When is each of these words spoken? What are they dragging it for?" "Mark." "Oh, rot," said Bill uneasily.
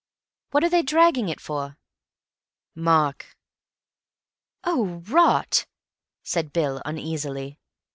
What 0.49 0.63
are 0.63 0.69
they 0.69 0.81
dragging 0.81 1.29
it 1.29 1.39
for?" 1.39 1.77
"Mark." 2.73 3.37
"Oh, 4.63 5.03
rot," 5.07 5.67
said 6.23 6.51
Bill 6.51 6.81
uneasily. 6.85 7.59